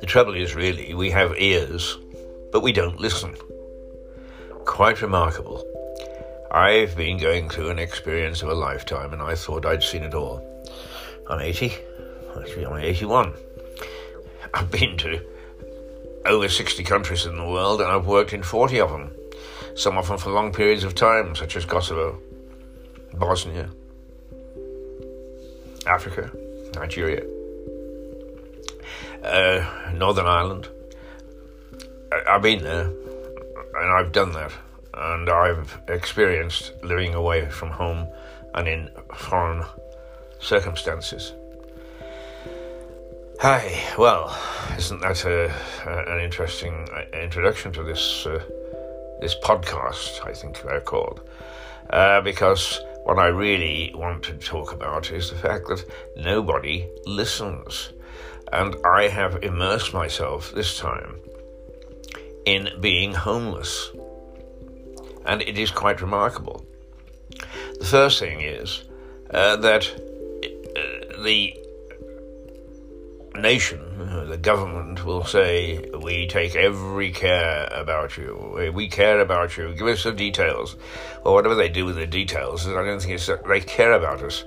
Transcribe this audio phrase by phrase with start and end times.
[0.00, 1.98] The trouble is, really, we have ears,
[2.52, 3.34] but we don't listen.
[4.64, 5.64] Quite remarkable.
[6.52, 10.14] I've been going through an experience of a lifetime, and I thought I'd seen it
[10.14, 10.40] all.
[11.28, 11.72] I'm 80.
[12.40, 13.34] Actually, I'm 81.
[14.54, 15.20] I've been to
[16.26, 19.10] over 60 countries in the world, and I've worked in 40 of them.
[19.74, 22.20] Some of them for long periods of time, such as Kosovo,
[23.14, 23.70] Bosnia,
[25.86, 26.30] Africa,
[26.74, 27.22] Nigeria,
[29.24, 30.68] uh, Northern Ireland.
[32.12, 34.52] I, I've been there, and I've done that,
[34.94, 38.08] and I've experienced living away from home
[38.54, 39.64] and in foreign
[40.38, 41.32] circumstances.
[43.40, 44.36] Hi, well,
[44.76, 45.50] isn't that a,
[45.86, 48.42] a, an interesting uh, introduction to this uh,
[49.22, 50.26] this podcast?
[50.26, 51.22] I think they're called
[51.88, 55.84] uh, because what I really want to talk about is the fact that
[56.16, 57.92] nobody listens,
[58.52, 61.16] and I have immersed myself this time
[62.46, 63.90] in being homeless,
[65.26, 66.64] and it is quite remarkable.
[67.78, 68.84] The first thing is
[69.30, 71.59] uh, that uh, the
[73.40, 78.72] nation, the government will say, We take every care about you.
[78.74, 79.74] We care about you.
[79.74, 80.76] Give us the details.
[81.24, 84.22] Or whatever they do with the details, I don't think it's that they care about
[84.22, 84.44] us.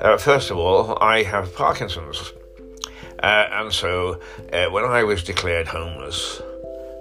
[0.00, 2.32] Uh, first of all, I have Parkinson's.
[3.22, 4.20] Uh, and so
[4.52, 6.40] uh, when I was declared homeless,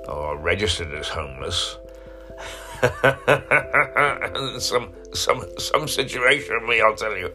[0.07, 1.77] or registered as homeless,
[4.59, 7.31] some some some situation me, I'll tell you.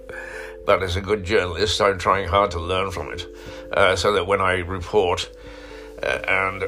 [0.67, 3.27] But as a good journalist, I'm trying hard to learn from it,
[3.73, 5.31] uh, so that when I report
[6.03, 6.65] uh, and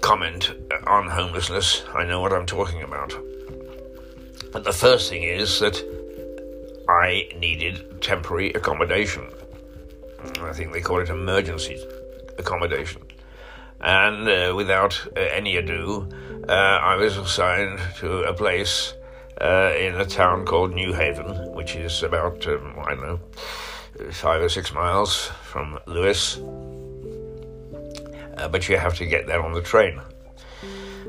[0.00, 0.52] comment
[0.86, 3.14] on homelessness, I know what I'm talking about.
[4.52, 5.76] But the first thing is that
[6.88, 9.26] I needed temporary accommodation.
[10.40, 11.78] I think they call it emergency
[12.38, 13.02] accommodation.
[13.80, 16.08] And uh, without uh, any ado,
[16.48, 18.94] uh, I was assigned to a place
[19.40, 23.20] uh, in a town called Newhaven, which is about, um, I don't know,
[24.12, 26.38] five or six miles from Lewes.
[28.36, 30.00] Uh, but you have to get there on the train.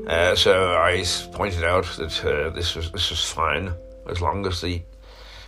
[0.06, 3.74] Uh, so I pointed out that uh, this was this was fine
[4.08, 4.80] as long as the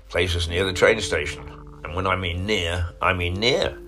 [0.08, 1.44] place was near the train station.
[1.84, 3.78] And when I mean near, I mean near,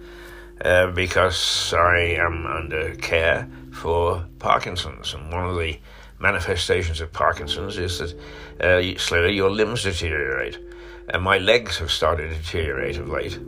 [0.64, 5.78] uh, because I am under care for Parkinson's, and one of the
[6.20, 8.14] manifestations of Parkinson's is that
[8.60, 10.58] uh, slowly your limbs deteriorate.
[11.08, 13.38] And my legs have started to deteriorate of late,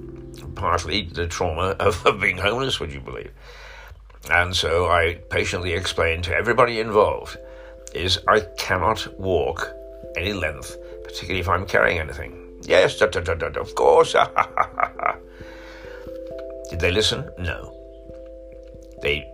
[0.54, 3.30] partly the trauma of, of being homeless, would you believe?
[4.30, 7.36] And so I patiently explained to everybody involved
[7.94, 9.70] is I cannot walk
[10.16, 12.38] any length, particularly if I'm carrying anything.
[12.62, 14.12] Yes, da, da, da, da, of course.
[16.70, 17.28] Did they listen?
[17.38, 17.76] No.
[19.02, 19.30] They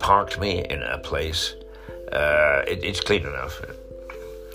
[0.00, 1.54] parked me in a place
[2.12, 3.62] uh, it, it's clean enough.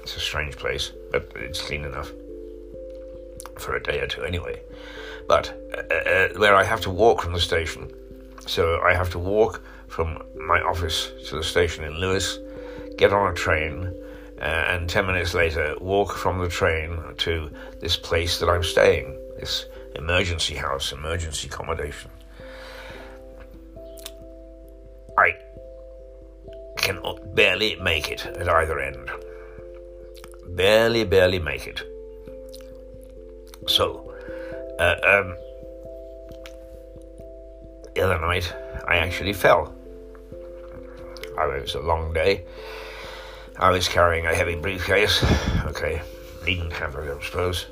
[0.02, 2.12] It's a strange place, but it's clean enough
[3.58, 4.62] for a day or two anyway.
[5.28, 7.92] But uh, uh, where I have to walk from the station,
[8.46, 12.40] so I have to walk from my office to the station in Lewes,
[12.98, 13.94] get on a train,
[14.40, 19.18] uh, and 10 minutes later walk from the train to this place that I'm staying,
[19.40, 22.12] this emergency house, emergency accommodation.
[26.86, 27.02] Can
[27.34, 29.10] barely make it at either end.
[30.50, 31.82] Barely, barely make it.
[33.68, 34.14] So,
[34.78, 35.36] uh, um,
[37.96, 38.54] the other night
[38.88, 39.74] I actually fell.
[41.40, 42.46] I, it was a long day.
[43.58, 45.26] I was carrying a heavy briefcase.
[45.66, 46.04] Okay,
[46.46, 47.66] needn't have it, I suppose.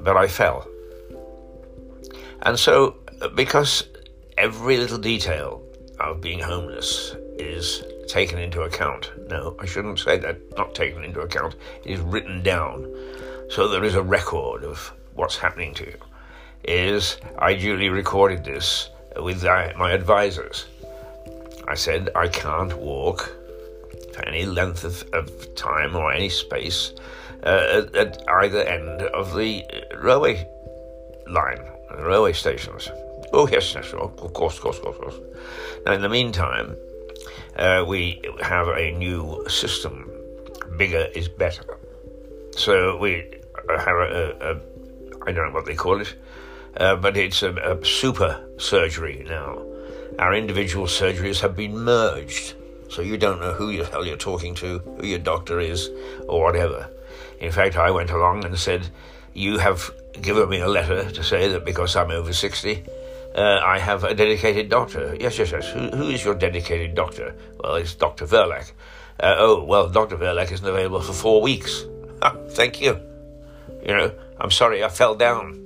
[0.00, 0.68] But I fell.
[2.42, 3.84] And so, uh, because
[4.38, 5.60] every little detail
[5.98, 9.12] of being homeless is taken into account.
[9.28, 11.56] No, I shouldn't say that, not taken into account.
[11.84, 12.86] It is written down.
[13.50, 15.98] So there is a record of what's happening to you.
[16.64, 18.88] Is I duly recorded this
[19.20, 20.66] with my advisors.
[21.66, 23.34] I said I can't walk
[24.12, 26.92] for any length of, of time or any space
[27.44, 29.64] uh, at, at, either end of the
[29.96, 30.46] railway
[31.26, 31.60] line,
[31.96, 32.88] the railway stations.
[33.32, 35.16] Oh, yes, yes, of course, of course, of course.
[35.86, 36.76] Now, in the meantime,
[37.56, 40.10] uh, we have a new system.
[40.76, 41.64] Bigger is better.
[42.56, 43.24] So we
[43.68, 44.60] have a, a, a
[45.26, 46.14] I don't know what they call it,
[46.76, 49.62] uh, but it's a, a super surgery now.
[50.18, 52.54] Our individual surgeries have been merged,
[52.88, 55.90] so you don't know who the hell you're talking to, who your doctor is,
[56.28, 56.90] or whatever.
[57.40, 58.88] In fact, I went along and said,
[59.34, 59.90] you have
[60.20, 62.84] given me a letter to say that because I'm over 60,
[63.34, 65.16] uh, I have a dedicated doctor.
[65.18, 65.70] Yes, yes, yes.
[65.70, 67.34] Who, who is your dedicated doctor?
[67.58, 68.26] Well, it's Dr.
[68.26, 68.72] Verlac.
[69.18, 70.16] Uh, oh, well, Dr.
[70.16, 71.84] Verlac isn't available for four weeks.
[72.50, 72.98] thank you.
[73.86, 75.58] You know, I'm sorry I fell down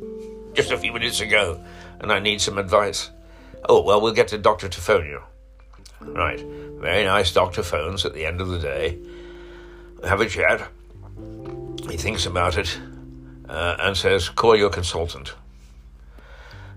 [0.54, 1.60] just a few minutes ago
[2.00, 3.10] and I need some advice.
[3.68, 5.22] Oh, well, we'll get the doctor to phone you.
[6.00, 6.40] Right.
[6.40, 8.98] Very nice doctor phones at the end of the day.
[10.04, 10.68] Have a chat.
[11.90, 12.78] He thinks about it
[13.48, 15.34] uh, and says, call your consultant.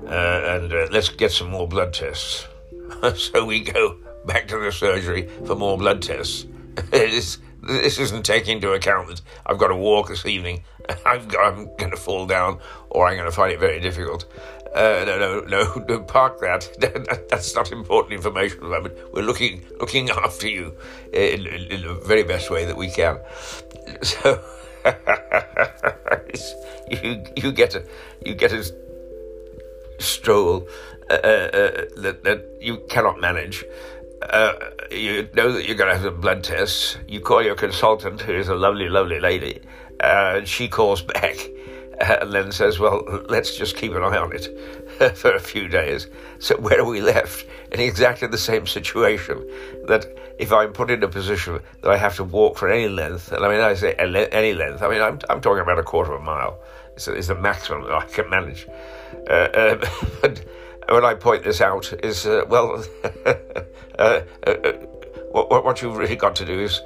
[0.05, 2.47] Uh, and uh, let's get some more blood tests.
[3.15, 6.45] so we go back to the surgery for more blood tests.
[6.91, 7.37] this,
[7.67, 10.63] isn't taking into account that I've got to walk this evening.
[11.05, 12.59] I'm, I'm going to fall down,
[12.89, 14.25] or I'm going to find it very difficult.
[14.73, 17.25] Uh, no, no, no, park that.
[17.29, 18.95] That's not important information at the moment.
[19.13, 20.77] We're looking looking after you
[21.11, 23.19] in, in the very best way that we can.
[24.03, 24.43] So
[26.89, 27.83] you you get a
[28.23, 28.63] you get a
[29.99, 30.67] stroll
[31.09, 33.63] uh, uh, that that you cannot manage.
[34.21, 34.53] Uh,
[34.91, 36.97] you know that you're going to have some blood tests.
[37.07, 39.61] You call your consultant, who is a lovely, lovely lady,
[39.99, 41.37] and she calls back
[41.99, 44.47] and then says, Well, let's just keep an eye on it
[45.15, 46.07] for a few days.
[46.39, 47.45] So, where are we left?
[47.71, 49.37] In exactly the same situation
[49.87, 50.05] that
[50.39, 53.45] if I'm put in a position that I have to walk for any length, and
[53.45, 56.21] I mean, I say any length, I mean, I'm, I'm talking about a quarter of
[56.21, 56.59] a mile,
[56.95, 58.67] it's, it's the maximum that I can manage.
[59.29, 59.85] Uh, uh,
[60.21, 60.45] but
[60.89, 62.83] when I point this out, is, uh, well,
[63.25, 63.33] uh,
[63.97, 64.71] uh, uh,
[65.31, 66.81] what, what you've really got to do is,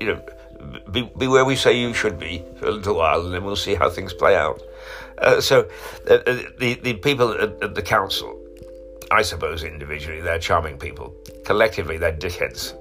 [0.00, 0.20] you know,
[0.90, 3.56] be, be where we say you should be for a little while, and then we'll
[3.56, 4.60] see how things play out.
[5.18, 5.68] Uh, so,
[6.08, 8.40] uh, uh, the the people at, the council,
[9.10, 11.14] I suppose individually they're charming people.
[11.44, 12.74] Collectively, they're dickheads.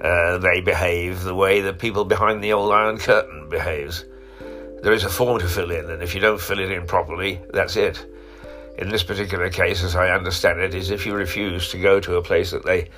[0.00, 4.04] Uh, they behave the way the people behind the old Iron Curtain behaves.
[4.82, 7.38] There is a form to fill in, and if you don't fill it in properly,
[7.52, 8.06] that's it.
[8.78, 12.16] In this particular case, as I understand it, is if you refuse to go to
[12.16, 12.88] a place that they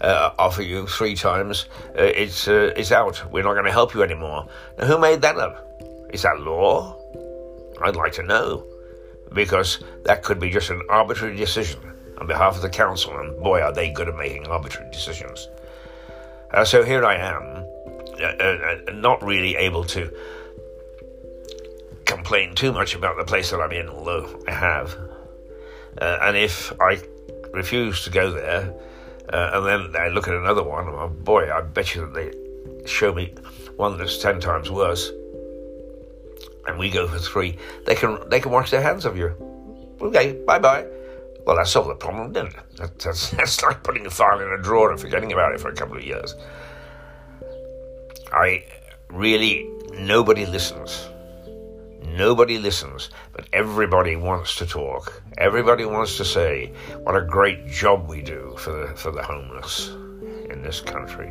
[0.00, 1.66] uh, offer you three times,
[1.98, 3.32] uh, it's uh, it's out.
[3.32, 4.46] We're not going to help you anymore.
[4.78, 5.66] Now, who made that up?
[6.12, 7.01] Is that law?
[7.80, 8.66] I'd like to know,
[9.32, 11.80] because that could be just an arbitrary decision
[12.18, 15.48] on behalf of the council, and boy, are they good at making arbitrary decisions.
[16.52, 17.42] Uh, so here I am,
[18.20, 20.12] uh, uh, not really able to
[22.04, 24.96] complain too much about the place that I'm in, although I have.
[26.00, 27.00] and if I
[27.52, 28.74] refuse to go there,
[29.32, 32.86] uh, and then I look at another one, oh boy, I bet you that they
[32.86, 33.34] show me
[33.76, 35.10] one that's ten times worse.
[36.66, 37.58] And we go for three.
[37.86, 39.34] They can they can wash their hands of you.
[40.00, 40.86] Okay, bye bye.
[41.44, 42.76] Well, that solved the problem, didn't it?
[42.76, 45.68] That, that's, that's like putting a file in a drawer and forgetting about it for
[45.70, 46.34] a couple of years.
[48.32, 48.64] I
[49.10, 51.08] really, nobody listens.
[52.04, 55.22] Nobody listens, but everybody wants to talk.
[55.38, 56.72] Everybody wants to say
[57.02, 59.88] what a great job we do for the, for the homeless
[60.50, 61.28] in this country.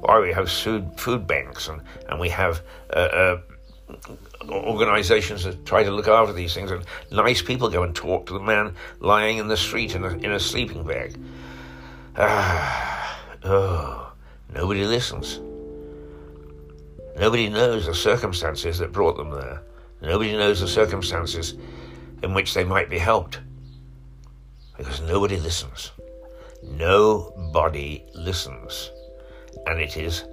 [0.00, 3.40] Why we have food, food banks and, and we have uh, uh,
[4.48, 8.32] organizations that try to look after these things, and nice people go and talk to
[8.32, 11.18] the man lying in the street in a, in a sleeping bag.
[12.16, 14.12] Ah, oh,
[14.52, 15.40] nobody listens.
[17.16, 19.62] Nobody knows the circumstances that brought them there.
[20.02, 21.54] Nobody knows the circumstances
[22.22, 23.40] in which they might be helped.
[24.76, 25.92] Because nobody listens.
[26.62, 28.90] Nobody listens.
[29.66, 30.24] And it is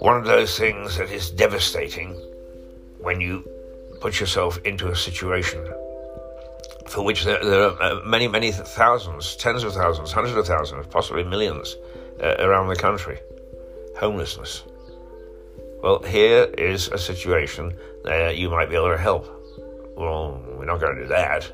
[0.00, 2.12] one of those things that is devastating
[2.98, 3.48] when you
[4.00, 5.66] put yourself into a situation
[6.86, 10.86] for which there, there are uh, many, many thousands, tens of thousands, hundreds of thousands,
[10.88, 11.76] possibly millions
[12.22, 13.18] uh, around the country.
[13.98, 14.64] Homelessness.
[15.82, 17.74] Well, here is a situation
[18.04, 19.26] that you might be able to help.
[19.96, 21.50] Well, we're not going to do that.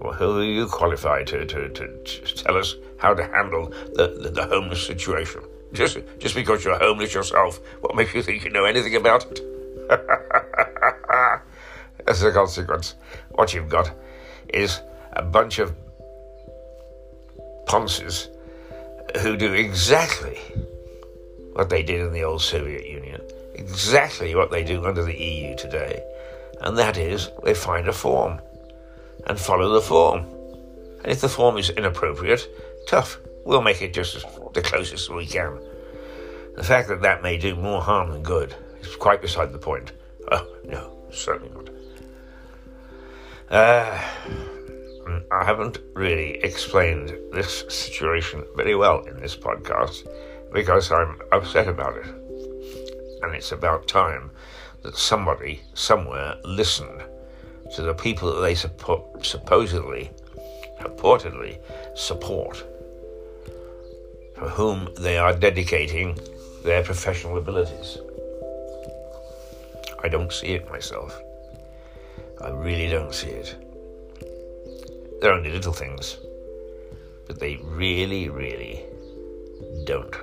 [0.00, 4.18] Well, who are you qualified to, to, to, to tell us how to handle the,
[4.22, 5.42] the, the, homeless situation?
[5.72, 9.40] Just, just because you're homeless yourself, what makes you think you know anything about it?
[12.06, 12.94] As a consequence,
[13.30, 13.90] what you've got
[14.48, 14.80] is
[15.12, 15.74] a bunch of
[17.66, 18.28] ponces
[19.20, 20.38] who do exactly
[21.52, 23.20] what they did in the old Soviet Union,
[23.54, 26.02] exactly what they do under the EU today,
[26.62, 28.40] and that is they find a form
[29.26, 30.20] and follow the form.
[31.02, 32.48] And if the form is inappropriate,
[32.86, 35.58] tough, we'll make it just the closest we can.
[36.54, 39.92] The fact that that may do more harm than good is quite beside the point.
[40.30, 41.70] Oh, no, certainly not.
[43.50, 43.98] Uh,
[45.32, 50.06] I haven't really explained this situation very well in this podcast
[50.52, 52.06] because I'm upset about it.
[53.22, 54.30] And it's about time
[54.82, 57.02] that somebody somewhere listened
[57.76, 60.10] to the people that they support, supposedly,
[60.78, 61.58] purportedly
[61.96, 62.62] support,
[64.38, 66.16] for whom they are dedicating
[66.62, 67.98] their professional abilities.
[70.02, 71.20] I don't see it myself.
[72.40, 73.56] I really don't see it.
[75.20, 76.18] They're only little things,
[77.26, 78.84] but they really, really
[79.84, 80.14] don't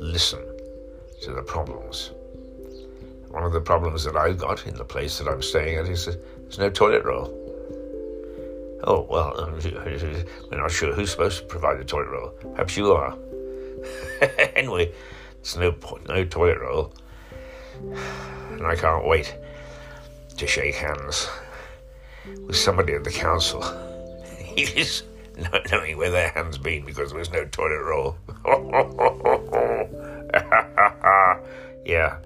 [0.00, 0.40] listen
[1.22, 2.10] to the problems.
[3.28, 6.06] One of the problems that I've got in the place that I'm staying at is
[6.06, 7.41] that there's no toilet roll.
[8.84, 9.34] Oh, well,
[10.50, 12.30] we're not sure who's supposed to provide the toilet roll.
[12.52, 13.16] Perhaps you are.
[14.56, 14.92] anyway,
[15.36, 15.74] there's no,
[16.08, 16.92] no toilet roll.
[17.82, 19.36] And I can't wait
[20.36, 21.28] to shake hands
[22.46, 23.62] with somebody at the council.
[24.38, 25.04] He's
[25.38, 28.16] not knowing where their hands been because there was no toilet roll.
[31.84, 32.16] yeah,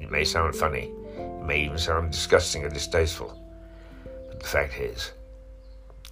[0.00, 0.92] it may sound funny.
[1.16, 3.36] It may even sound disgusting or distasteful.
[4.28, 5.12] But the fact is,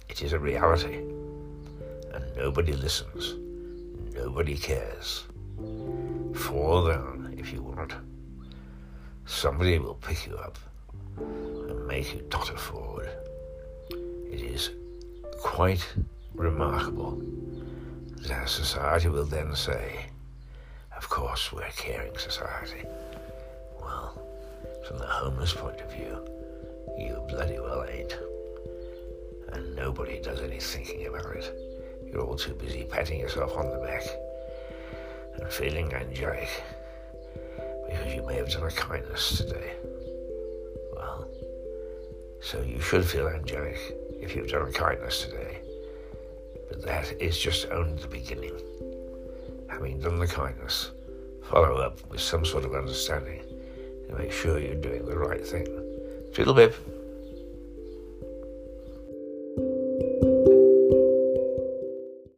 [0.09, 0.97] it is a reality.
[2.13, 3.35] And nobody listens.
[4.15, 5.25] Nobody cares.
[6.35, 7.93] Fall down if you want.
[9.25, 10.57] Somebody will pick you up
[11.17, 13.09] and make you totter forward.
[13.91, 14.71] It is
[15.41, 15.87] quite
[16.33, 17.21] remarkable
[18.17, 20.07] that our society will then say,
[20.97, 22.83] of course, we're a caring society.
[23.79, 24.21] Well,
[24.87, 26.17] from the homeless point of view,
[26.97, 28.17] you bloody well ain't.
[29.51, 31.53] And nobody does any thinking about it.
[32.05, 34.03] You're all too busy patting yourself on the back
[35.39, 36.49] and feeling angelic
[37.87, 39.73] because you may have done a kindness today.
[40.95, 41.27] Well,
[42.41, 43.77] so you should feel angelic
[44.19, 45.59] if you've done a kindness today.
[46.69, 48.53] But that is just only the beginning.
[49.69, 50.91] Having done the kindness,
[51.49, 53.41] follow up with some sort of understanding
[54.07, 55.65] and make sure you're doing the right thing.
[56.33, 56.98] Toodle bip.